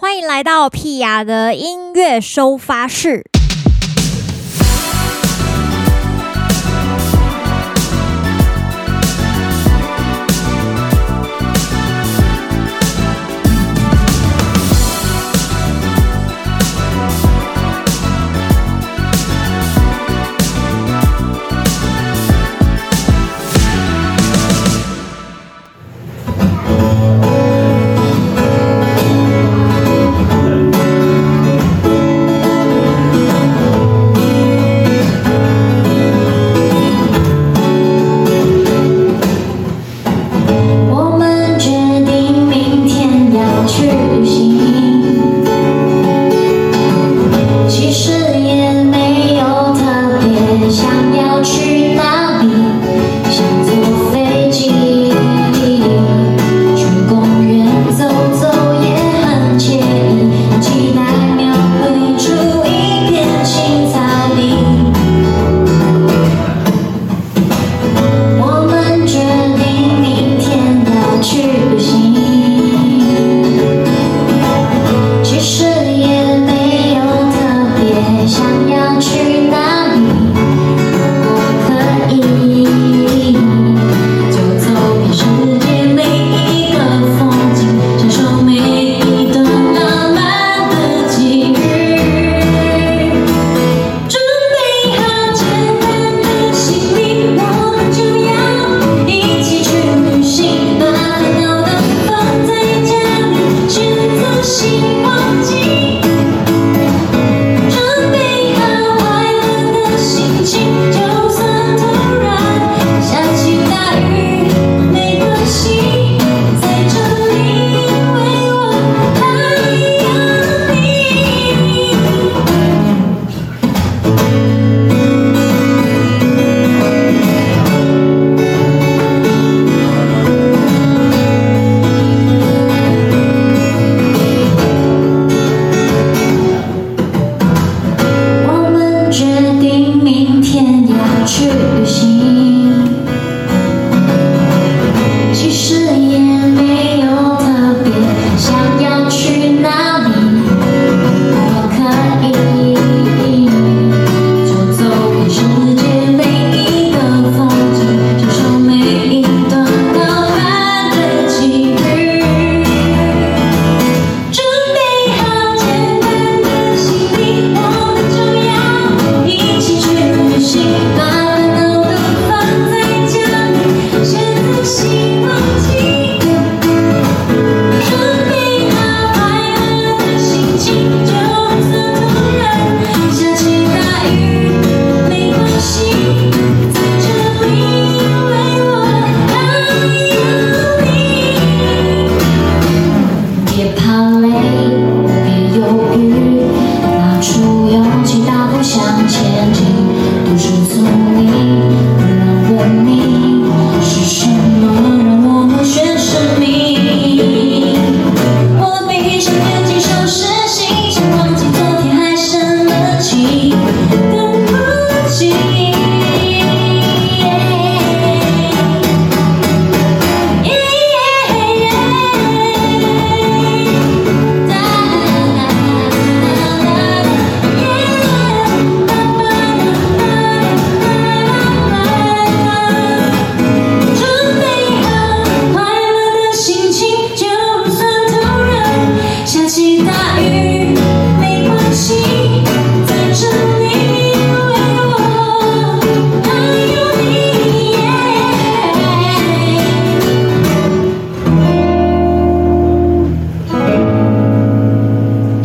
[0.00, 3.24] 欢迎来到屁雅的音乐收发室。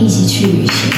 [0.03, 0.91] 一起去旅行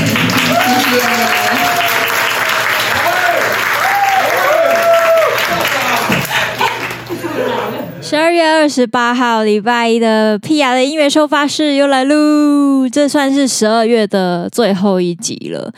[8.02, 15.72] 十二月二十八号礼拜一的屁雅的音乐收发室又来喽，这算是十二月的最后一集了。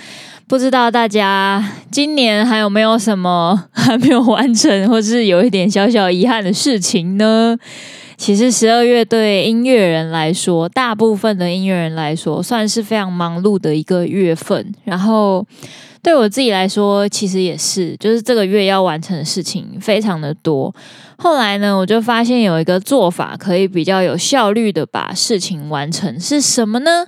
[0.48, 7.58] 不知道大家今年还有没有什么还没有完成，或是有一点小小遗憾的事情呢？
[8.18, 14.74] 其实十二月对音乐人来说，大部分的音乐人来说，算是非常忙碌的一个月份。
[14.84, 15.46] 然后
[16.02, 20.74] 对我自己来说，其实也是，就是这个月要完成的事情非常的多。
[21.18, 27.06] 后来呢，我就发现有一个做法可以比较有效率的把事情完成，是什么呢？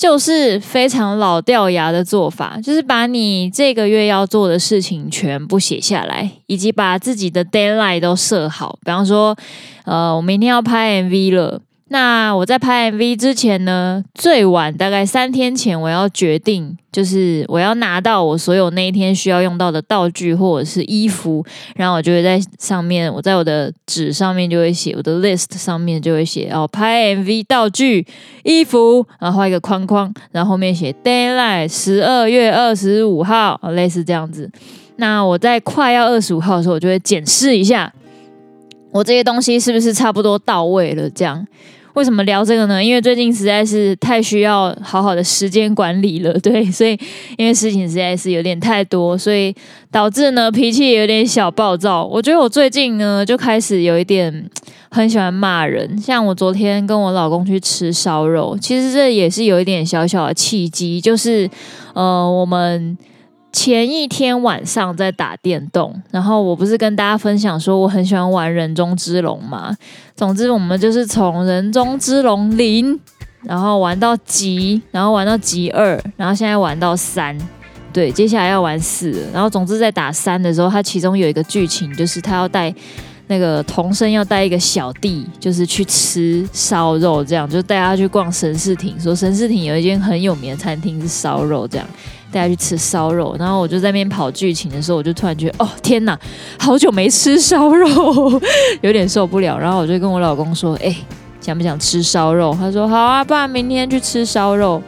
[0.00, 8.78] 就是非常老掉牙的做法，就是把你这个月要做的事情全部写下来，以及把自己的 deadline 都设好。
[8.82, 9.36] 比方说，
[9.84, 11.60] 呃，我明天要拍 MV 了。
[11.92, 21.44] 那我在拍 MV 之前呢，最晚大概三天前，我要决定，就是我要拿到我所有那一天需要用到的道具或者是衣服，
[21.74, 28.06] 然后我就会在上面，我在我的纸上面就会写，我的 list 上面就会写哦，拍 MV 道具、
[28.44, 34.48] 衣服，然后画一个框框，然后后面写 deadline 十二月二十五号，类似这样子。
[34.94, 37.92] 那我在快要二十五号的时候，我就会检视一下，
[38.92, 41.44] 我这些东西是不是差不多到位了，这样。
[41.94, 42.82] 为什么聊这个呢？
[42.82, 46.98] 因为最近实在是太需要好好的时间管理了， 对，所以
[47.36, 49.54] 因为事情实在是有点太多，所以
[49.90, 52.04] 导致呢脾气有点小暴躁。
[52.04, 54.48] 我觉得我最近呢就开始有一点
[54.90, 61.50] 很喜欢骂人，像我昨天跟我老公去吃烧肉，其实这也是有一点小小的契机，就是
[61.94, 62.96] 呃我们。
[63.52, 69.76] 前一天晚上在打电动，然后我不是跟大家分享说我很喜欢玩人中之龙吗？
[70.14, 72.98] 总之我们就是从人中之龙零，
[73.42, 77.36] 然后玩到极，然后玩到极二，然后现在玩到三，
[77.92, 79.28] 对，接下来要玩四。
[79.32, 82.72] 然后总之在打三的时候，它其中有一个剧情就是他要带
[83.26, 91.86] 那个童生要带一个小弟，就是去吃烧肉，这样就带他去逛神视町，说神视町有一间很有名的餐厅是烧肉这样。
[92.32, 96.18] 带他去吃烧肉，然后我就在那边跑剧情的时候，我就突然觉得，哦天哪，
[96.58, 98.40] 好久没吃烧肉，
[98.82, 99.58] 有点受不了。
[99.58, 100.94] 然后我就跟我老公说，哎，
[101.40, 102.56] 想不想吃烧肉？
[102.58, 104.82] 他说好啊，不然明天去吃烧肉。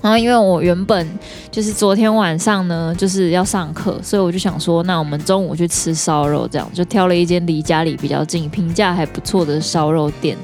[0.00, 1.08] 然后因为我原本
[1.48, 10.36] 就是昨天晚上呢，就是要上课，所以我就想说，那我们中午去吃烧肉，这样就挑了一间离家里比较近、评价还不错的烧肉店，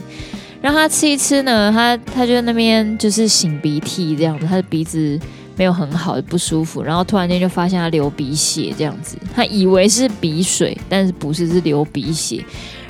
[0.61, 1.73] 让他吃一吃呢。
[1.73, 5.19] 他他就在那边就是擤鼻涕这样子，他的鼻子。
[5.59, 12.45] 没有很好，不舒服，然后突然间就发现他流鼻血这样子，他以为是鼻水，但是不是，是流鼻血，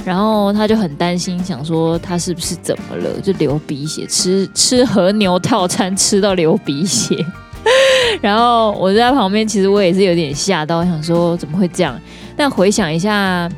[0.05, 7.25] 然后他就很担心，想说他是不是怎么了，就流鼻血，吃吃和牛套餐吃到流鼻血，
[8.21, 11.99] 然后我在旁边，其实我也是有点吓到，想说怎么会这样，
[12.37, 13.51] 但回想一下。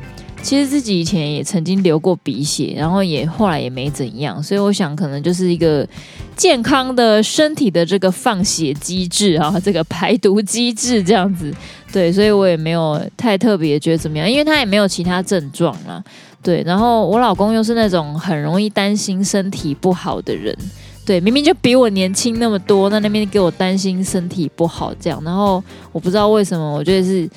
[0.43, 5.87] 其实自己以前也曾经流过鼻血，然后也后来也没怎样，所以我想可能就是一个
[6.35, 11.53] 健康的身体的这个放血机制啊，这个排毒机制这样子，
[11.93, 16.03] 对，所以我也没有太特别觉得怎么样，因为他也没有其他症状啦，
[16.41, 20.57] 对，然后我老公又是那种很容易担心身体不好的人，
[21.05, 27.29] 对，明明就比我年轻那么多，那那边给我担心身体不好这样，然后我不知道为什么，我觉得是。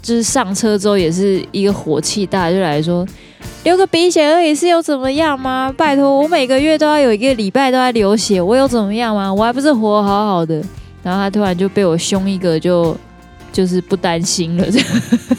[0.00, 3.06] 就是上车之后也是一个火气大，就来说
[3.64, 5.72] 流个鼻血而已，是有怎么样吗？
[5.76, 9.32] 拜托，我每个月都要有一个礼拜都在流血，我有怎么样吗？
[9.32, 10.62] 我还不是活好好的。
[11.02, 12.92] 然后他突然就被我凶一个就，
[13.52, 14.80] 就就是不担心了这。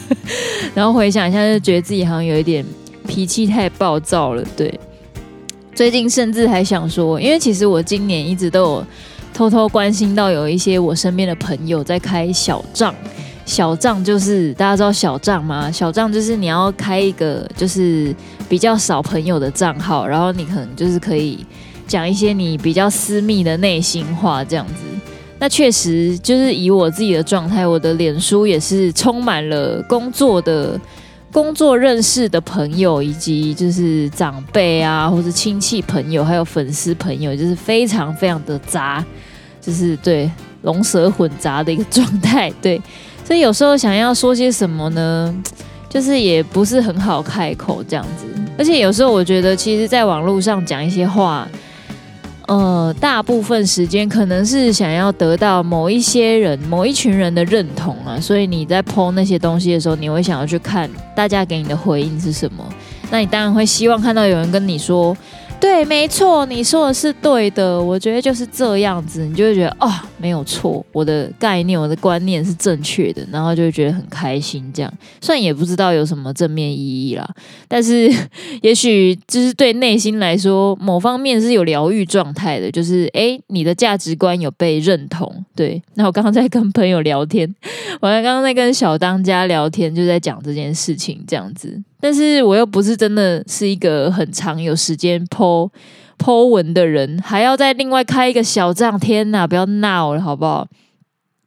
[0.74, 2.64] 然后回想一下，就觉得自己好像有一点
[3.06, 4.42] 脾气太暴躁了。
[4.56, 4.78] 对，
[5.74, 8.86] 最近甚至还想说，因为其实我今年一直都有
[9.32, 12.94] 偷偷关心到有一些我身边的朋友在开小账。
[13.46, 15.70] 小账就是大家知道小账吗？
[15.70, 18.14] 小账就是你要开一个就是
[18.48, 21.44] 比较少朋友的账号，然后你可能就是可以
[21.86, 24.74] 讲一些你比较私密的内心话这样子。
[25.38, 30.80] 那确实就是以我自己的状态，我的脸书也是充满了工作的、
[31.30, 39.04] 工作认识的朋友，以及就是长辈啊，或者亲戚朋友，还有粉丝朋友，就是非常非常的杂，
[39.60, 40.30] 就是对
[40.62, 42.80] 龙蛇混杂的一个状态，对。
[43.24, 45.34] 所以有时候想要说些什么呢，
[45.88, 48.26] 就是也不是很好开口这样子。
[48.58, 51.48] 而且有时候我觉得，其实在网络上讲一些话，
[52.46, 58.20] 呃，大部分时间可能是想要得到某一些人、某一群人的认同啊。
[58.20, 62.62] 所以你在剖那些东西的时候，你会想要去看大家给你的回应是什么。
[63.10, 65.16] 那你当然会希望看到有人跟你说。
[65.64, 67.82] 对，没错，你说的是对的。
[67.82, 74.70] 我觉得就是这样子，你就会觉得哦，没有错，我的概念、我的观念是正确的，然后就会觉得很开心。
[74.74, 74.92] 这样，
[75.22, 77.26] 虽然也不知道有什么正面意义啦，
[77.66, 78.12] 但是
[78.60, 82.70] 也许就是对内心来说，某方面是有疗愈状态的。
[82.70, 85.44] 就是诶，你的价值观有被认同。
[85.56, 87.48] 对，那我刚刚在跟朋友聊天，
[88.02, 91.82] 我刚刚在跟小当家聊天，就在讲这件事情，这样子。
[92.04, 95.66] 但是我又不是真的是一个很长有时间剖
[96.18, 100.68] 剖文的人，还要再另外开一个小账，天哪，不要闹了好不好？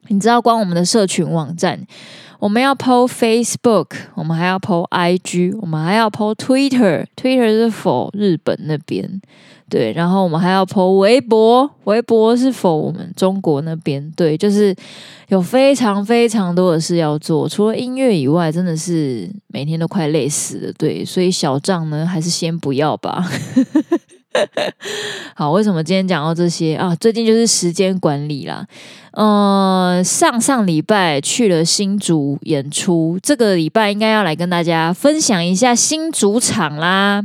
[0.07, 1.79] 你知道，光我们的社群网站，
[2.39, 9.19] 我们要 po Facebook，我们还要 po IG，我们还要 po Twitter，Twitter 是 for 日本那边，
[9.67, 14.75] 对，然后我们还要 po 微博，微博是 for 我们中国那边，对，就是
[15.29, 23.27] 有非常非常多的事要做，除了音乐以外，真的是每天都快累死了，对，所以小账呢，还是先不要吧。
[25.35, 26.95] 好，为什么今天讲到这些啊？
[26.95, 28.65] 最近就是时间管理啦。
[29.11, 37.23] 呃，上上礼拜去了新竹演出，这个礼拜应该要来跟大家分享一下新主场啦。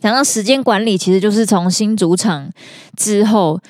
[0.00, 2.50] 讲到时间管理，其实就是从新主场
[2.96, 3.60] 之后。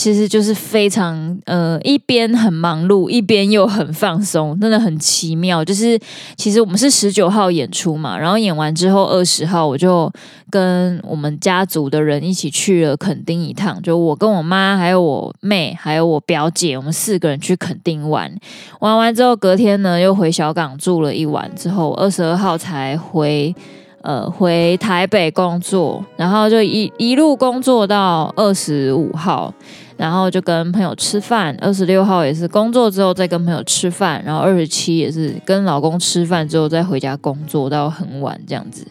[0.00, 5.62] 其实就是非常呃，一边很忙碌，一边又很放松，真的很奇妙。
[5.62, 6.00] 就是
[6.36, 10.10] 其实我们是十九号演出嘛，然后演完之后二十号我就
[10.48, 18.34] 跟我们家族的人一起去了垦丁一趟，就我跟我妈还有我妹还有我表姐，我们四个人去垦丁玩。
[18.78, 23.54] 玩完之后隔天呢又回小港住了一晚，之后二十二号才回。
[24.02, 29.52] 呃，回台北工作，然后就一一路工作到二十五号，
[30.00, 31.54] 然后就跟朋友吃饭。
[31.60, 38.86] 二十六号也是工作之后再跟朋友吃饭，然后二十七也是跟老公吃饭之后再回家工作到很晚这样子。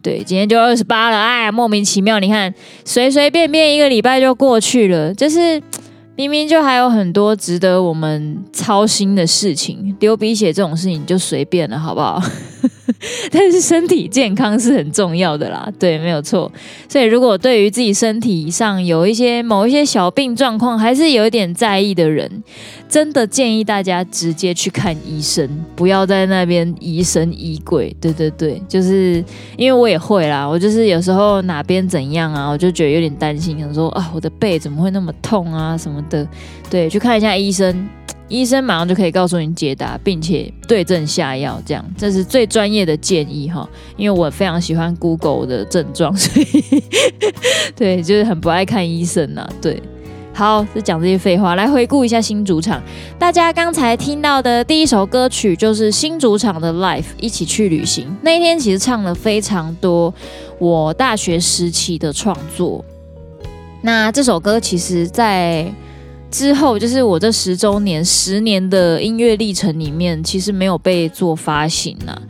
[0.00, 2.54] 对，今天就二十八了，哎，莫名其妙，你看
[2.84, 5.60] 随随便便一个礼拜就过去了，就是
[6.14, 12.22] 明明就还有很多值得我们操心的事情，流鼻血这种事情就随便了，好不好？
[13.30, 16.50] 但是身体健康是很重要的啦， 对，没有错。
[16.88, 22.42] 所以如果对于自己身体上有一些某一些小病状况，还是有一点在意的人，
[22.88, 27.94] 真的建议大家直接去看医生，不要在那边疑神疑鬼。
[28.00, 29.24] 对对对，就是
[29.56, 36.26] 因为我也会啦，我就是有时候哪边怎样啊，我就觉得有点担心，想说啊，我的背怎么会那么痛啊什么的。
[36.68, 37.88] 对，去看一下医生。
[38.28, 43.68] 医生马上就可以告诉你解答，并且对症下药，这样这是最专业的建议哈。
[43.96, 46.82] 因为我非常喜欢 Google 的症状，所以
[47.76, 49.52] 对，就是很不爱看医生呐、啊。
[49.60, 49.82] 对，
[50.32, 52.82] 好，就讲这些废话，来回顾一下新主场。
[53.18, 58.06] 大家刚才听到的第一首歌曲就是新主场的《Life》，一起去旅行。
[58.22, 60.12] 那一天其实唱了非常多
[60.58, 62.82] 我大学时期的创作。
[63.82, 65.66] 那这首歌其实，在
[66.32, 72.22] 之后就是我这十周年、十年的音乐历程里面，其实没有被做发行了、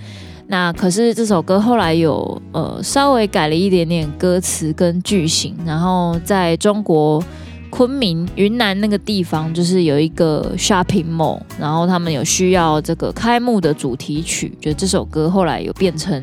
[0.49, 7.23] 那可是这首歌后来有呃稍微改了一点点歌词跟句型，然后在中国
[7.71, 16.23] 昆明、云南那个地方，就是有一个 shopping mall，然后他们有需要这个开幕的主题曲，就这首歌后来有变成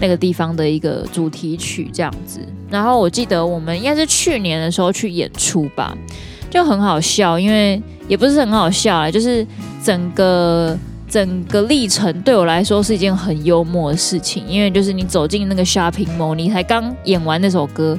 [0.00, 2.40] 那个地方的一个主题曲这样子。
[2.68, 5.96] 然后我记得我们应该是去年的时候去演出吧。
[6.56, 9.46] 就很好笑，因为也不是很好笑啊，就是
[9.84, 10.74] 整个
[11.06, 14.42] 整个历程对我来说是一件很幽默的事情。
[14.48, 17.98] 因为就是你走进那个 shopping mall，你才刚演完那首歌，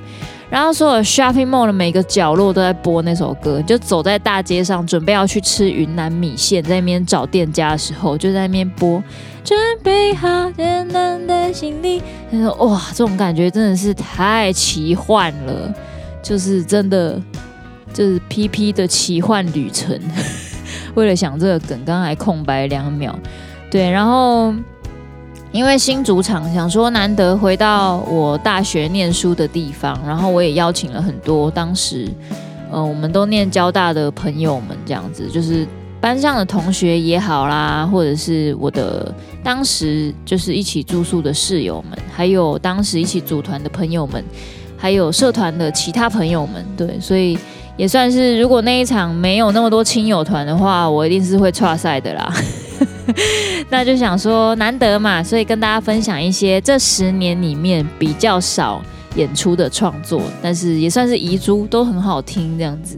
[0.50, 3.62] 然后所有 shopping mall 的每个角落都在播那首歌。
[3.62, 9.04] 就走在大街上，准备要去吃云南米线，在那边找店家的时候，就在那边播。
[9.44, 15.72] 准备好简单的行李，他说：“哇，这种感觉真的是太奇幻了，
[16.24, 17.22] 就是真的。”
[17.98, 20.00] 就是 PP 的奇幻旅程，
[20.94, 23.18] 为了想这个梗，刚刚还空白两秒。
[23.72, 24.54] 对，然后
[25.52, 32.08] 因为新主场，想说难得回到我大学念书的地方，然后我也邀请了很多当时，
[32.70, 35.68] 呃，我们都念交大的朋友们，这样子，就是
[36.00, 39.12] 班上的同学也好啦，或者是我的
[39.44, 44.24] 当时就是一起住宿的室友们，还有当时一起组团的朋友们，
[44.78, 47.36] 还有社团的其他朋友们，对，所以。
[47.78, 52.34] 也算是，如果那一场没有那么多亲友团的话，我一定是会剉赛的啦。
[53.70, 58.82] 那就想说难得嘛，所以跟大家分享一些这十年里面比较少
[59.16, 62.98] 演出的创作，但是也算是遗珠，都很好听这样子。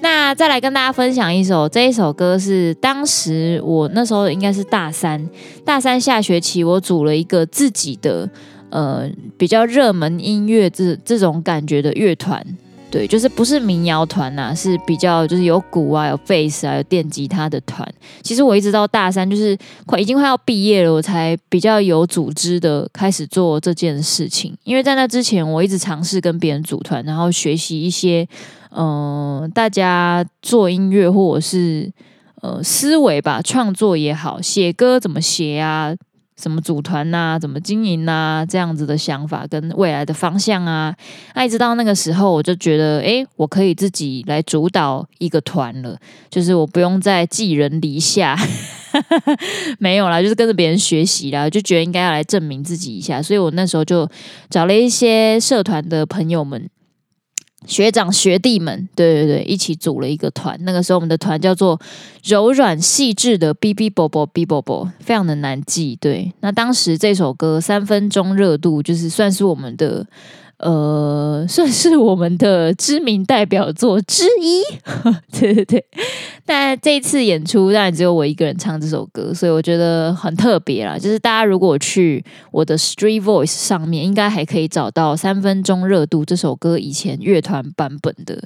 [0.00, 5.28] 那再来跟大家分享一首，这一首歌是当时我那时候应该是大三，
[5.64, 8.28] 大三下学期我组了一个自己的
[8.70, 12.44] 呃比较热门音乐这这种感觉的乐团。
[12.90, 17.86] 对，就是不是民谣团呐，是比较就是有鼓啊、有贝斯啊、有电吉他的团。
[18.22, 24.56] 其实我一直到大三，就是快已经快要毕业了，我才比较有组织的开始做这件事情。
[24.64, 28.26] 因为在那之前，我一直尝试跟别人组团，然后学习一些
[28.70, 31.90] 嗯、大家做音乐或者是
[32.42, 35.94] 呃思维吧，创作也好，写歌怎么写啊。
[36.38, 37.36] 怎么组团呐？
[37.36, 38.46] 怎么经营呐？
[38.48, 40.94] 这样子的想法跟未来的方向啊，
[41.34, 45.98] 那一直到那个时候，我就觉得，诶，我可以自己来主导一个团了，
[46.30, 48.38] 就是我不用再寄人篱下。
[49.80, 54.08] 没有啦，就是跟着别人学习啦，就觉得应该要来证明自己一下，所以我那时候就
[54.48, 56.70] 找了一些社团的朋友们。
[57.66, 60.58] 学长学弟们，对对对，一起组了一个团。
[60.62, 61.78] 那个时候我们的团叫做
[62.24, 65.96] “柔软细致的 B B 啵啵 B 啵啵”，非常的难记。
[66.00, 70.06] 对，那当时这首歌三分钟热度，就是算是我们的。
[70.58, 74.60] 呃， 算是我们的知名代表作之一，
[75.38, 75.86] 对 对对。
[76.48, 80.96] 但这一次演出当然只有我一个人唱这首歌，所以我觉得很特别啦。
[80.96, 88.42] 就是大家如果去我的 Street Voice 上面，应该还可以找到《三分钟热度》这首歌以前乐团版本的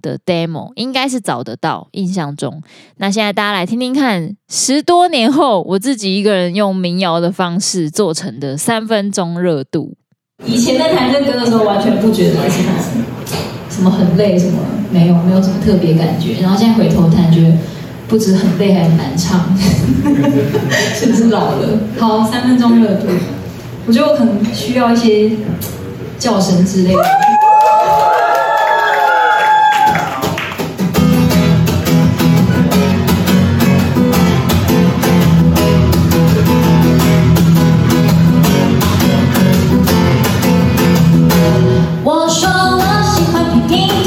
[0.00, 1.88] 的 demo，应该是找得到。
[1.92, 2.62] 印象中，
[2.96, 9.94] 那现在大家来听听看，十多年后我自己一个人用民谣的方式做成的《三分钟热度》。
[10.46, 12.72] 以前在弹这歌的时候，完全不觉得什么
[13.68, 14.58] 什么很累，什么
[14.92, 16.42] 没有，没有什么特别感觉。
[16.42, 17.54] 然后现在回头弹，觉得
[18.08, 19.40] 不止很累，还很难唱，
[20.94, 21.78] 是不是老了？
[21.98, 23.06] 好，三分钟热度，
[23.86, 25.30] 我觉得我可能需要一些
[26.18, 27.02] 叫声之类的。
[42.04, 42.82] 我说我
[43.14, 44.01] 喜欢平平。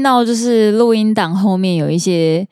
[0.00, 2.46] 听到就是录音档后面有一些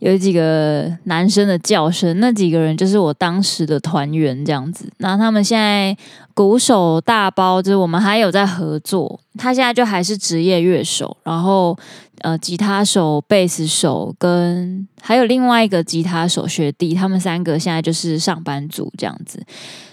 [0.00, 4.84] 有几个男生的叫声，那几个人就是我当时的团员这样子。
[4.98, 5.96] 那他们现在
[6.34, 11.74] 鼓手大包，就是我们还有在合作，他现在就还是职业乐手，然后。
[12.22, 19.42] 呃，吉他手、贝斯手跟还有另外一个吉他手学弟，他们三个现在就是上班族这样子，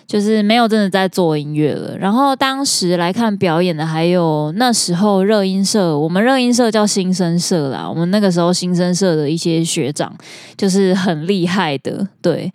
[0.07, 1.97] 就是没有真的在做音乐了。
[1.97, 10.13] 然后当时来看表演的还有那时候热音社，我们热音社叫新生社啦，我们那个时候新生社的一些学长
[10.55, 12.51] 就是很厉害的，对。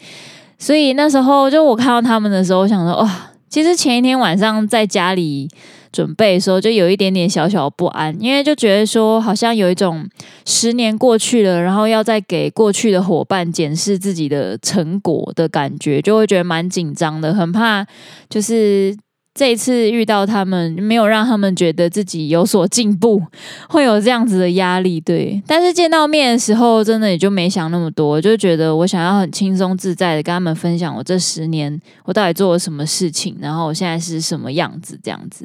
[0.58, 5.48] 所以那时候就我看到他们的时候，我想说哇，其实前一天晚上在家里。
[5.94, 10.04] 准备的时候就有一点点小小不安，因为就觉得说好像有一种
[10.44, 17.86] 十年过去了，然后要再给过去的伙伴检视自己的成果的感觉，就会觉得蛮紧张的，很怕
[18.28, 18.96] 就是。
[19.34, 23.20] 这一次遇到他们，没有让他们觉得自己有所进步，
[23.68, 25.42] 会有这样子的压力，对。
[25.44, 35.44] 但是见到面的时候，真的也就没想那么多，就觉得我想要很轻松自在的跟他们分享我这十年我到底做了什么事情，然后我现在是什么样子，这样子。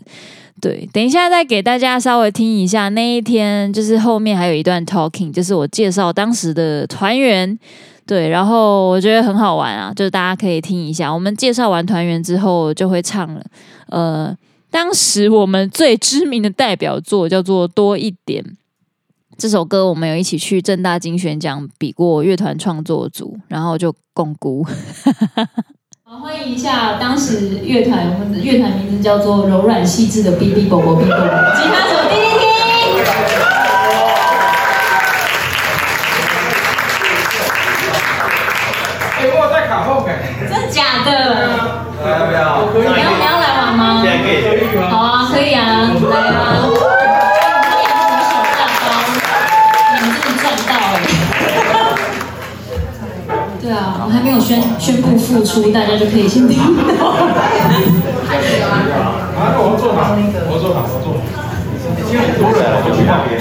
[0.62, 7.58] 对，等一下再给大家稍微听一下那一天，就是后面还有一段 talking，就是我介绍当时的团员。
[8.06, 11.14] 对，然后我觉得很好玩啊，就是大家可以听一下。
[11.14, 13.46] 我们介绍完团员之后，就会唱了。
[13.90, 14.36] 呃，
[14.72, 18.44] 当时我们最知名的代表作叫做《多一点》
[19.38, 24.66] 这首歌，我们有一起去正大金选奖比过乐团创作组，然后就共估。
[26.04, 32.50] 好，欢迎一下当时乐团，我们的乐团名字叫做柔软细致的 B B 宝宝 B B 吉他手叮叮叮。
[40.40, 41.12] 真的假的？
[42.02, 42.40] 要不要？
[42.74, 43.39] 你要你要来玩
[44.00, 44.06] 吗？
[44.06, 44.36] 现在可以。
[44.90, 45.60] 好啊，可以啊，
[46.10, 46.40] 来啊！
[49.92, 50.98] 你们真的赚到哎！
[53.62, 56.64] 对啊，我还没有宣宣布复出，大家就可以先听到。
[57.10, 57.16] 啊，
[59.58, 60.16] 我要做哪？
[60.48, 60.80] 我要做哪？
[60.88, 61.08] 我要做。
[62.00, 63.38] 已经很多人了，我去那边。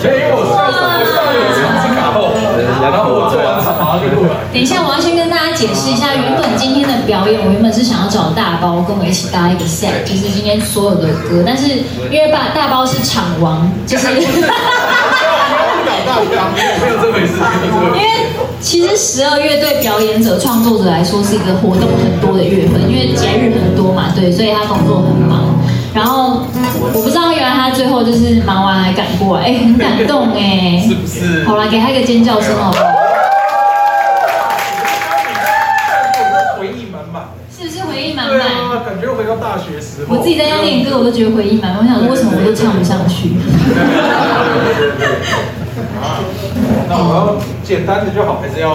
[0.00, 2.34] 所以我上我上有成绩卡后，
[2.82, 3.34] 然后我做。
[4.52, 11.68] 等一下，我要先跟大家解释一下，原本今天的表演，我原本是想要找大包跟我一起搭一个 set，就是今天所有的歌，但是
[12.10, 14.06] 因为大大包是场王，就是。
[16.52, 17.32] 没有这回事。
[17.94, 18.06] 因为
[18.60, 25.58] 其实十二月对表演者、创作者来说是一个活动很多的月份，因为节日很多嘛，对，所以他工作很忙。
[25.94, 26.42] 然后
[26.92, 31.44] 我不知道，原来他最后就是忙完还赶过来，哎，很感动哎，是不是？
[31.44, 32.84] 好了，给他一个尖叫声好不好？
[36.58, 38.38] 回忆满满，是不是回忆满满？
[38.38, 39.06] 对啊，感觉
[40.08, 41.78] 我自己在家练歌，我都觉得回忆满满。
[41.82, 43.30] 我想说，为什么我都唱不上去？
[46.88, 48.74] 那我要简单的就好，还是要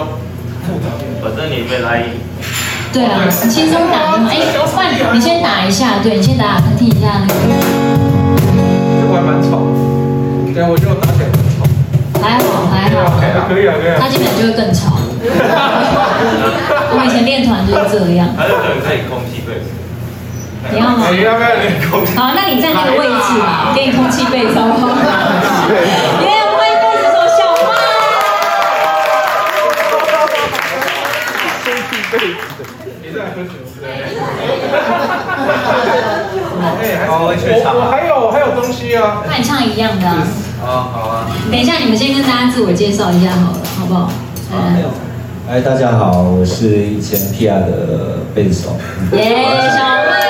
[0.66, 0.88] 复杂？
[1.22, 2.04] 反正你没来。
[2.92, 4.28] 对啊，你轻松打嘛。
[4.30, 4.32] 哎，
[4.74, 7.32] 换你先打一下，对，你先打打看，听一下那个。
[9.00, 9.60] 这还蛮吵。
[10.54, 11.58] 对，我就打起来很吵。
[12.20, 12.96] 还好还好。
[13.48, 13.96] 可以啊可以啊。
[14.00, 14.96] 他基本就会更吵。
[16.90, 18.34] 我以前练团就是这样。
[18.36, 19.62] 还是等可以空气对。
[20.72, 21.06] 你要吗？
[21.10, 22.16] 你要不要练空气？
[22.16, 24.88] 好，那你在那个位置嘛，给你空气被子好不好？
[36.60, 41.26] 我还有还有东西啊，那你唱一样的啊，好啊。
[41.50, 44.10] 等一下，你们先跟大家自我介绍一下好了，好不好？
[44.52, 44.84] 嗯。
[45.50, 48.76] 哎，大家好，我是以前 PR 的贝斯手。
[49.16, 50.27] 耶，小妹。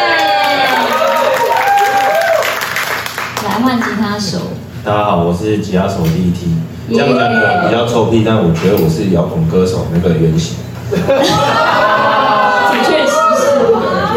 [3.68, 4.38] 来换吉他手。
[4.83, 6.57] 大家好，我是吉他手 DT。
[6.88, 7.28] 这样讲
[7.68, 10.57] 比较臭屁，但我觉得我是摇滚歌手那个原型。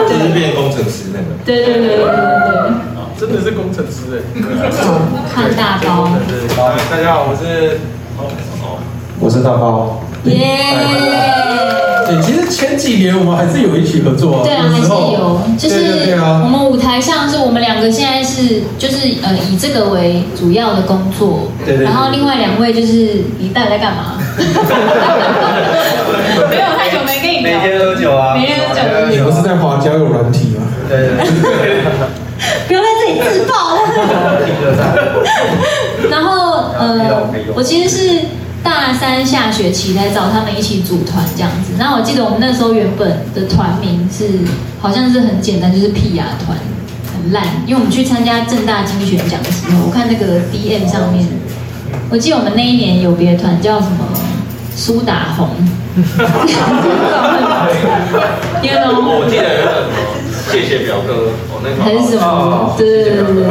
[0.08, 2.10] 就是变工程师那个，对对对对对对，
[3.20, 4.42] 真的是工程师哎，
[5.34, 6.08] 看大包，
[6.90, 7.80] 大家好，我是，
[9.20, 10.58] 我是大包，耶。
[12.08, 24.18] 对其实前几年我们还是有一起合作，啊对啊，还是有，就是我们舞台上是我们两个现在是就是呃以这个为主要的工作，对对，然后另外两位就是你到底在干嘛？
[26.50, 30.64] 没有太久没跟你聊，每天喝酒啊，每天喝酒，你不是在滑交友软体吗？
[30.90, 31.82] 对对对，
[32.68, 33.80] 不要在这里自爆 了。
[36.10, 38.20] 然后呃，我其实是。
[38.64, 44.40] 大三下学期来找他们一起组团这样子，然后我记得我们那时候原本的团名是
[44.80, 46.58] 好像是很简单，就是屁牙团，
[47.12, 51.28] 很烂，因为我们去参加正大金选奖的时候，我看那个 DM 上面，
[52.10, 53.98] 我记得我们那一年有别的团叫什么
[54.76, 55.50] 苏打红，
[58.62, 59.90] 因为呢，我记得
[60.52, 63.48] 谢谢表哥，哦那个还是什么，对对对对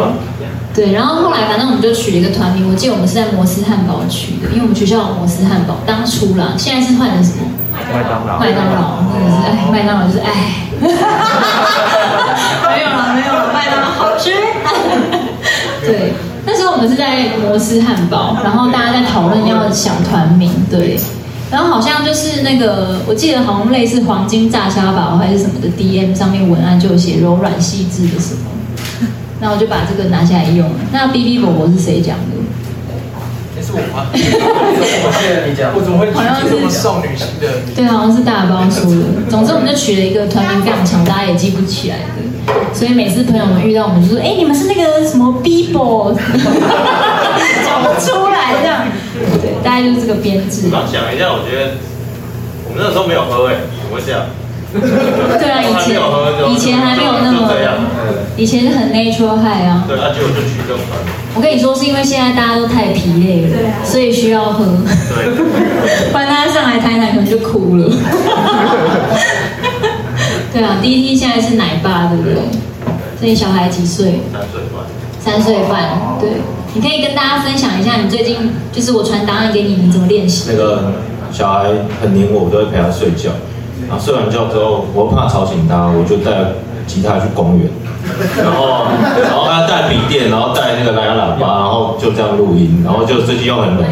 [0.74, 0.92] 对。
[0.92, 7.42] 然后后来反正我们就取了一个团名，我记得我们是在摩斯汉堡取的，因为我们学校有摩斯汉堡，当初啦，现在是换成什么？
[7.72, 8.38] 麦当劳。
[8.38, 10.30] 麦当劳，真的是哎，麦当劳就是哎，
[10.80, 10.88] 没
[12.82, 14.30] 有了没有了，麦当劳好吃。
[15.86, 16.12] 对，
[16.44, 20.98] 那时候我们是在摩斯汉堡，然后大家在讨论要想团名，对，
[21.50, 28.40] 然后好像就是那个，我记得好像类似黄金炸虾堡还是什么的 DM 上面文案就有写柔软细致的什么。
[29.40, 30.68] 那我就把这个拿下来用。
[30.92, 32.36] 那 B B 伯伯是谁讲的？
[33.56, 34.06] 也是我吗？
[34.12, 37.60] 我记得你讲，我怎么会好像是少女型的？
[37.74, 39.28] 对，好像是大包说的。
[39.28, 42.54] 总之，我们就取了一个团名非常强，大家也记不起来的。
[42.72, 46.12] 所以每次朋友们遇到我们，就说：“哎，你们是那个什么 B 伯？”
[47.66, 48.86] 讲不出来这样。
[49.42, 50.68] 对，大概就是这个编制。
[50.72, 51.72] 我想一下，我觉得
[52.68, 54.24] 我们那时候没有喝诶，怎么会这样？
[55.40, 56.00] 对啊，以前
[56.52, 57.50] 以前还没有那么，
[58.36, 59.84] 以前是很 natural high 啊。
[59.88, 60.98] 对，那就就取这种团。
[61.34, 64.64] 我跟你说，是因为现在大家都太疲累了，所以需要喝。
[64.64, 65.30] 对，
[66.12, 67.90] 不然大家上来台南可能就哭了。
[70.52, 72.34] 对啊，第一梯现在是奶爸，对不对？
[73.18, 74.20] 所以小孩几岁？
[74.32, 74.84] 三岁半。
[75.20, 76.30] 三岁半，对。
[76.72, 78.36] 你可以跟大家分享一下，你最近
[78.72, 80.50] 就是我传答案给你，你怎么练习？
[80.52, 80.92] 那个
[81.32, 81.64] 小孩
[82.00, 83.30] 很黏我，我都会陪他睡觉。
[83.88, 86.30] 然后睡完觉之后，我怕吵醒他，我就带
[86.86, 87.68] 吉他去公园，
[88.36, 88.86] 然后
[89.22, 93.84] 然后他带笔电，然后带那个蓝牙喇叭，然后就这样录音，然后就最近又很冷，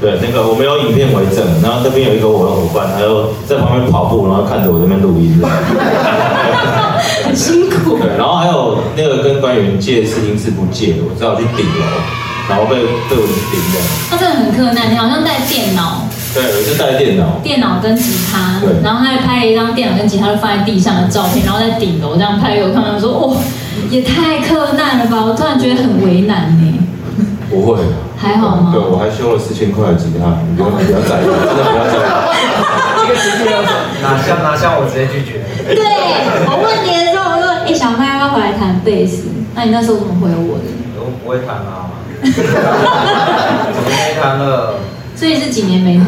[0.00, 5.40] 对，那个我们有影片为证，然后这边有一个我的伙伴，他又在旁边跑步，然后看着我这边录音，
[7.24, 7.98] 很辛苦。
[7.98, 11.84] 对，然后还有那个跟官员借试音室不借的，我只好去顶楼，
[12.48, 13.80] 然后被被我顶的。
[14.10, 16.07] 他真的很克难，你好像带电脑。
[16.38, 23.36] 对，我是带电脑，电脑跟吉他，对，然后他还拍了一张电脑跟吉他都放在地上的照片，然后在顶楼这样拍给我看，他说：“哦，
[23.90, 26.74] 也太克难了吧！”我突然觉得很为难呢。
[27.50, 27.80] 不会，
[28.16, 28.70] 还好吗？
[28.72, 32.06] 对，我还修了四千块的吉他，你不用不要在意，真的不要在意。
[33.02, 33.58] 这个时间要
[34.00, 35.42] 拿下拿下，我直接拒绝。
[35.74, 35.82] 对，
[36.46, 40.70] 我问你的时候，我说：“哎，小麦要不要回来弹贝斯？”那你那时候怎么回我的？
[41.02, 41.90] 我不会弹啊。
[42.22, 44.78] 怎么没弹了？
[45.18, 46.06] 所以是几年没弹？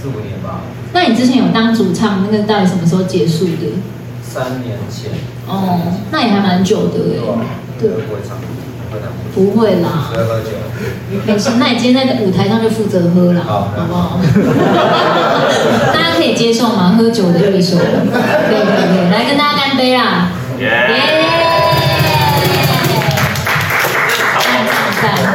[0.00, 0.60] 四五年吧。
[0.94, 3.74] 那你之前有当主唱，那个到底什么时候结束的？
[4.22, 5.10] 三年前。
[5.46, 5.78] 哦，
[6.10, 7.44] 那也还蛮久的哎。
[7.78, 9.10] 对，不会唱，不会唱。
[9.34, 10.08] 不会啦。
[10.10, 10.46] 不会喝酒。
[11.26, 14.18] 没事，那你今天在舞台上就负责喝啦，好不好？
[15.92, 16.94] 大家可以接受吗？
[16.96, 17.76] 喝酒的乐手。
[17.76, 18.64] 对对
[18.96, 20.30] 对，来跟大家干杯啦！
[20.58, 20.70] 耶！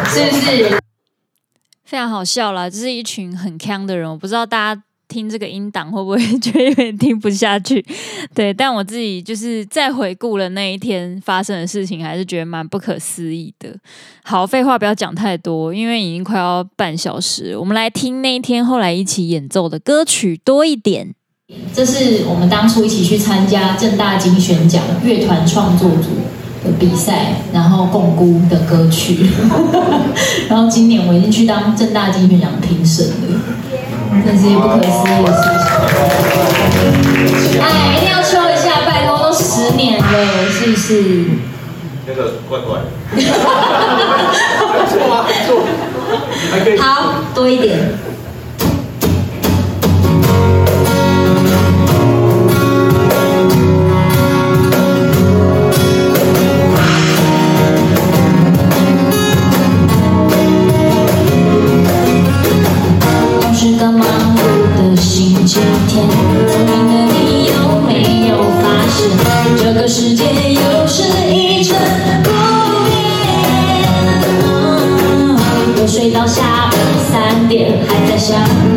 [0.10, 0.87] 是不是？
[1.88, 7.84] 非常好笑啦，这是一群很锵的人，我不知道大家听这个音档会不会觉得有点听不下去，
[8.36, 13.74] 对，但我自己就是再回顾了那一天发生的事情，还是觉得蛮不可思议的。
[14.26, 21.16] 好，废话不要讲太多，因为已经快要半小时，我们来听那一天后来一起演奏的歌曲多一点。
[21.74, 26.10] 这是我们当初一起去参加正大金选奖乐团创作组
[26.68, 29.30] 的比赛，然后共估的歌曲，
[30.50, 33.42] 然后今年我已经去当正大金曲奖评审了，
[34.26, 35.44] 这是一不可思议的事
[37.54, 37.62] 情。
[37.62, 40.04] 哎，一定要说一下，拜托，都十年了，
[40.52, 41.26] 是不是？
[42.06, 42.86] 那个怪怪的。
[44.88, 45.50] 错啊，错。
[46.80, 47.78] 好，多一点。
[78.28, 78.77] 想。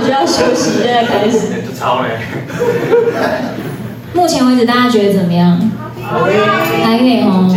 [0.00, 1.38] 需要休息，现在开始。
[1.78, 2.18] 超嘞！
[4.14, 5.60] 目前为止，大家觉得怎么样？
[6.02, 7.48] 还可以哦。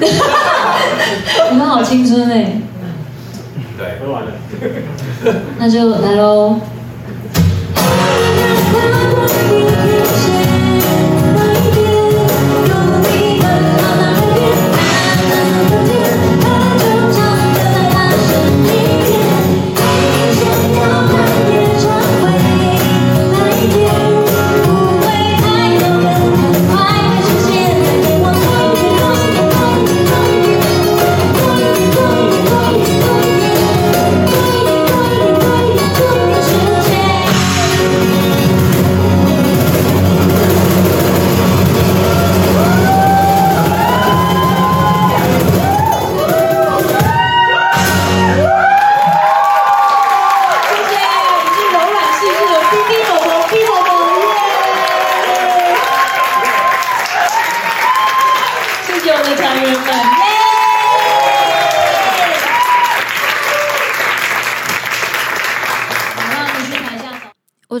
[1.50, 2.52] 你们好青春哎！
[3.76, 4.30] 对，喝完了。
[5.58, 6.58] 那就来喽。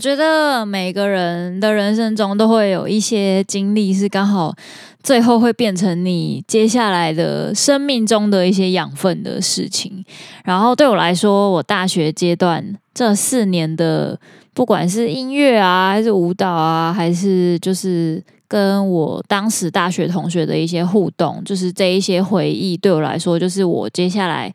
[0.00, 4.54] 觉得每个人的人生中都会有一些经历，是刚好
[5.02, 10.02] 最后会变成你接下来的生命中的一些养分的事情。
[10.44, 14.18] 然后对我来说，我大学阶段这四年的，
[14.54, 24.52] 不管是音乐啊，还是舞蹈啊，还是就是跟我当时大学同学的一些互动，就是这一些回忆，对我来说，就是我接下来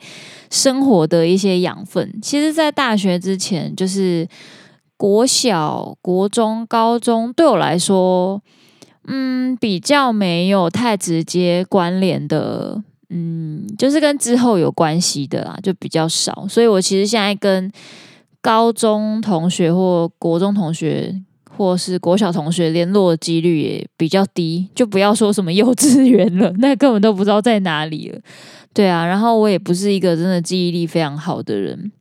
[0.50, 2.12] 生活的一些养分。
[2.22, 4.28] 其实，在大学之前，就是。
[4.98, 8.42] 国小、国中、高中对我来说，
[9.08, 16.48] 嗯，比较没有太直接关联的，嗯，就是跟之后有关系的啦，就比较少。
[16.48, 17.72] 所以我其实现在跟
[18.42, 21.14] 高中同学或国中同学
[21.58, 28.20] 或是国小同学联络的几率也比较低，就不要说什么幼稚园了， 那根本都不知道在哪里了。
[28.74, 31.92] 对啊，然后我也不是一个真的记忆力非常好的人。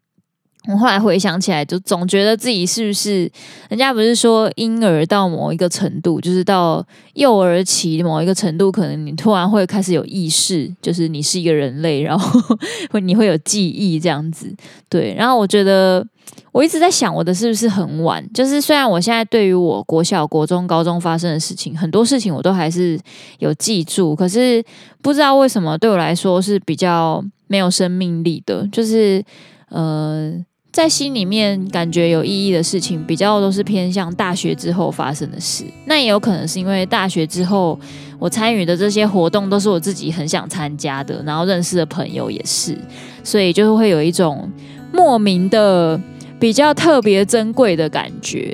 [0.66, 3.30] 我后来回想起来，就总觉得自己是不是？
[3.68, 12.40] 人家不是说婴儿到某一个程度，就是到幼儿期某一个程度，可能你突然会开始有意识，就是你是一个人类，然后
[12.90, 14.50] 会你会有记忆这样子。
[14.88, 16.02] 对，然后我觉得
[16.50, 18.26] 我一直在想，我的是不是很晚？
[18.32, 22.98] 就是虽然我现在对于我国小、国中、高中发生的事情，很多事情我都还是
[23.38, 24.64] 有记住，可是
[25.02, 29.22] 不知道为什么对我来说是比较没有生命力的，就是
[29.68, 30.32] 呃。
[30.74, 35.62] 在心里面感觉有意义的事情，比较都是偏向大学之后发生的事。
[35.84, 37.78] 那也有可能是因为大学之后，
[38.18, 42.76] 我参与的这些活动都是我自己很想参加的，然后认识的朋友也是，
[43.22, 44.50] 所以就是会有一种
[44.92, 45.98] 莫名的
[46.40, 48.52] 比较特别珍贵的感觉。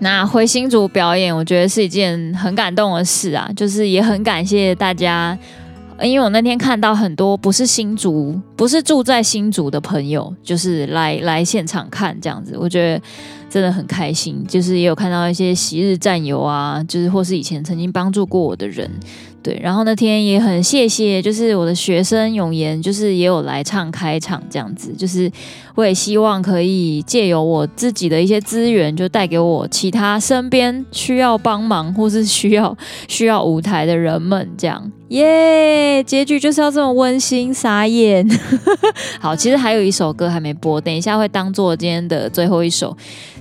[0.00, 5.38] 那回新竹表演，我觉得是一件很感动的事啊，就是也很感谢大家。
[6.02, 13.02] 因为我那天看到很多不是新竹，不是住在新竹的朋友，就是来来现场看这样子，我觉得
[13.48, 14.44] 真的很开心。
[14.46, 18.90] 就是也有看到一些昔日战友啊，就是或是以前曾经帮助过我的人。
[19.40, 25.30] 对，然后那天也很谢谢，就是我的学生永言，就是也有来唱开场这样子，就是
[25.76, 32.76] 我也希望可以借由我自己的一些资源，就带给我其他身边需要帮忙或是需要
[33.06, 38.28] 需要舞台的人们，这样耶，结局就是要这么温馨，傻眼。
[39.20, 42.94] 好，其实还有一首歌还没播，等一下会当做今天的最后一首。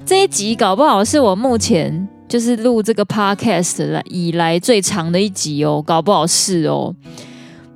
[0.08, 2.08] 这一集搞不好是我目前。
[2.30, 6.94] 就是录这个 podcast 来以来最长的一集哦，搞不好是哦，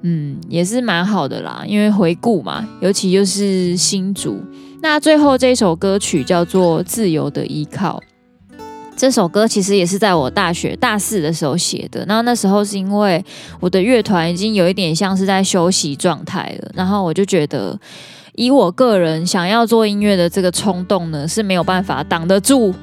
[0.02, 4.42] 嗯，也是蛮好的啦，因为回顾嘛，尤其就是新竹。
[4.82, 8.04] 那最后这首歌曲叫做《自由的依靠》，
[8.98, 12.06] 这首歌其实也是在我大学大四的时候写的。
[12.06, 13.24] 然后那时候是因为
[13.62, 17.80] 我的乐团已经有一点像是在休息状态了，然后我就觉得，
[18.36, 22.74] 以我个人想要做音乐的这个冲动呢，是没有办法挡得住。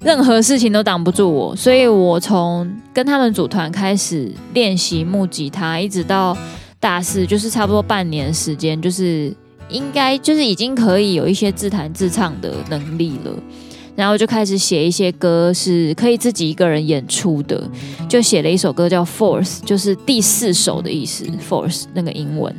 [0.00, 6.36] 任何事情都挡不住我，所以我从跟他们组团开始练习木吉他，一直到
[6.78, 9.34] 大四，就是差不多半年时间，就是
[9.70, 13.32] 应该就是已经可以有一些自弹自唱的能力了。
[13.96, 17.62] 然后就开始写一些歌，是可以自己一个人演出的，
[18.08, 22.54] 就写了一首歌叫《Force》，就是第四首的意思，《Force》那个英文。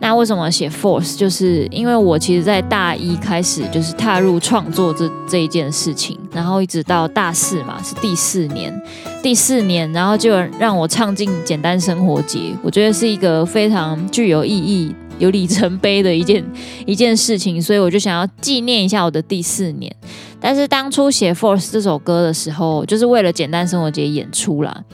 [0.00, 1.16] 那为什么写 Force？
[1.16, 8.82] 就是因为我其实，在大一开始就是踏入创作这这一件事情，然后一直到大四嘛，是第四年，
[9.22, 16.44] 第四年，然后就让我唱进简单生活节，我觉得是一个非常具有意义、有里程碑的一件
[16.84, 19.94] 一件事情，所以我就想要纪念一下我的第四年。
[20.38, 24.84] 但是当初写《Force》这首歌的时候，就是为了简单生活节演出啦。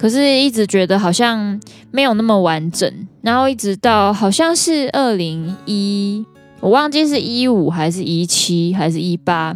[0.00, 2.90] 可是一直觉得好像没有那么完整，
[3.20, 6.24] 然后一直到好像是二零一，
[6.60, 9.54] 我忘记是一五还是一七还是一八。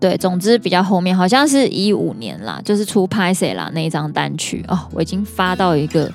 [0.00, 6.10] 对，总之比较后面，好像是一五年啦，就是出《拍谢啦》那一张单曲哦，我已经发到一个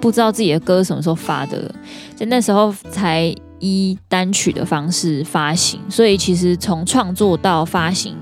[0.00, 1.72] 不知道自己的歌什么时候发的，
[2.16, 8.16] 就那时候才以单曲的方式发行，所以其实从创作到发行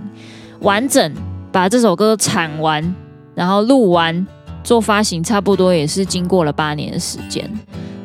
[0.61, 1.14] 完整
[1.51, 2.95] 把这首歌产完，
[3.35, 4.26] 然后录完
[4.62, 7.49] 做发行，差不多也是经过了八年的时间，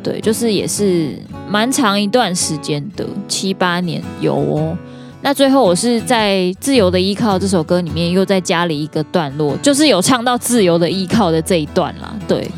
[0.03, 1.15] 对，就是也是
[1.49, 4.77] 蛮长一段时间的，七八年有哦。
[5.21, 12.13] 那最后我是在《自由的依靠》这首歌里面又再加了一个段落，就是有唱到“自由的依靠”的这一段啦。
[12.25, 12.49] 对，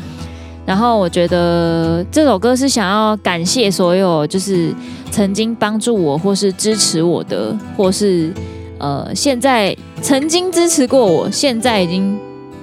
[0.64, 4.72] 然后我觉得这首歌是想要感谢所有就是
[5.10, 8.32] 曾经帮助我或是支持我的，或是
[8.78, 12.16] 呃现在曾经支持过我，现在已经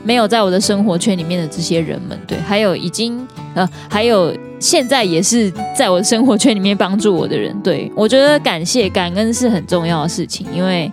[0.10, 2.20] 没有在我的生活圈里面的这些人们。
[2.26, 4.36] 对，还有已经呃还有。
[4.60, 10.91] 现在也是在我的生活圈里面帮助我的人，对，我觉得感谢感恩是很重要的事情，因为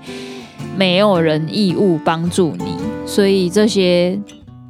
[0.76, 4.16] 没有人义务帮助你，所以这些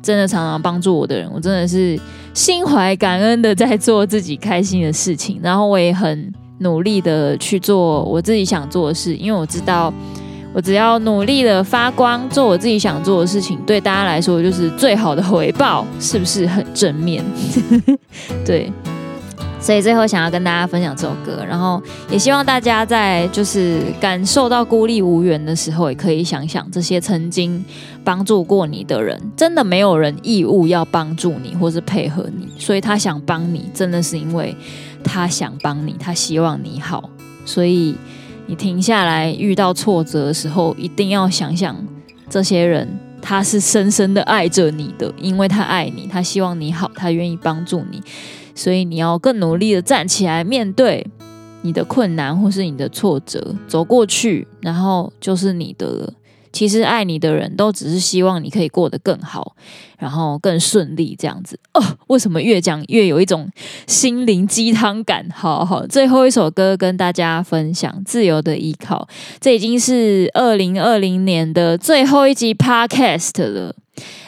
[0.01, 2.01] 真的常常帮助我的人，我真的是
[2.33, 9.93] 心怀感恩的在做自己开心的事情，然后我也很努力的去做我自己想做的事，因为我知道。
[10.57, 17.23] 我只要努力的发光，做我自己想做的事情，对大家来说就是最好的回报，是不是很正面？
[18.43, 18.73] 对，
[19.61, 21.79] 所以最后想要跟大家分享这首歌，然后
[22.11, 27.63] 也希望大家在就是感受到孤立无援的时候，也可以想想这些曾经
[28.03, 34.57] 帮助过你的人，真的没有人义务要帮助你或是配合你，所以他想帮你，真的是因为
[35.05, 37.11] 他想帮你，他希望你好，
[37.45, 37.95] 所以。
[38.47, 41.77] 你停下来，遇到挫折的时候，一定要想想
[42.31, 42.89] 这些人，
[43.21, 48.01] 他是深深的爱着你的，因为他爱你，他希望你好，他愿意帮助你，
[48.55, 51.07] 所以你要更努力的站起来，面对
[51.63, 56.13] 你的困难或是你的挫折，走过去，然后就是你的了。
[56.57, 59.55] 其实爱你的人都只是希望你可以过得更好，
[59.99, 61.61] 然后更顺利这样子。
[61.75, 63.47] 哦，为什么越讲越有一种
[63.87, 65.29] 心灵鸡汤感？
[65.35, 69.07] 好好，最后一首歌跟大家分享《自由的依靠》，
[69.39, 73.77] 这已经是二零二零年的最后一集 Podcast 了。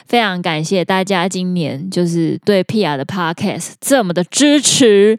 [0.07, 5.19] 非常感谢大家今年就是对 Pia 的 Podcast 这么的支持。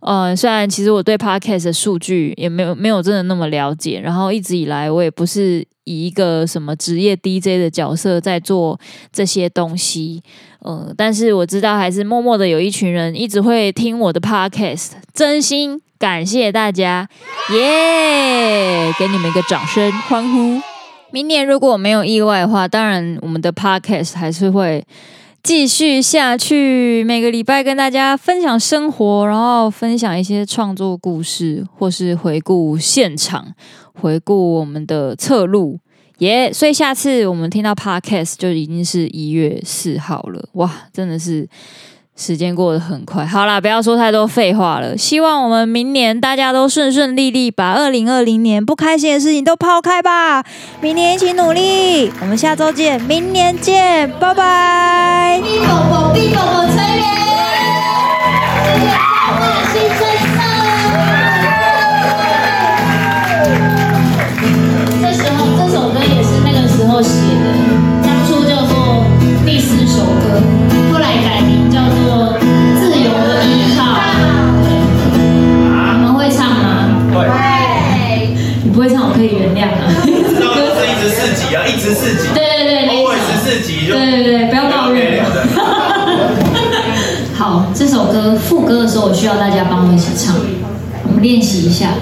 [0.00, 5.66] 嗯，虽然其实我对 Podcast 的数据也没有没有真的那么了解，然后一直以来我也不是。
[5.84, 8.78] 以一个什么职业 DJ 的角色在做
[9.12, 10.22] 这些东西，
[10.60, 17.08] 呃，但是我知道还是默默的有一群人一直会听我的 Podcast，真心感谢大家，
[17.52, 20.60] 耶、给你们一个掌声欢呼。
[21.10, 24.86] 明年如果没有意外的话，当然我们的 Podcast 还是会
[25.42, 33.52] 继续下去，每个礼拜跟大家分享生活，然后分享一些创作故事，或是回顾现场。
[34.00, 35.78] 回顾我们的侧路，
[36.18, 41.48] 耶、所以下次我们听到 podcast 就已经是一月四号了，哇，真的是
[42.14, 43.24] 时间过得很快。
[43.24, 44.96] 好啦，不要说太多废话了。
[44.96, 50.44] 希望我们明年大家都顺顺利利，把二零二零年不开心的事情都抛开吧。
[50.80, 55.40] 明年一起努力，我们下周见，明年见，拜拜。
[78.82, 78.88] 会。
[78.92, 79.88] 唱，我可以原谅啊。
[80.04, 80.10] 知
[80.42, 82.28] 道是一直四级啊，一直四级。
[82.34, 83.86] 对对对，偶尔十四级。
[83.86, 85.24] 对对对，不要抱怨。
[87.34, 90.34] 好，这首歌副歌的时候，我需要大家帮我一起唱，
[91.08, 91.94] 我们练习一下。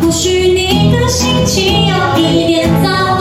[0.00, 3.17] 或许你的心情有一点糟。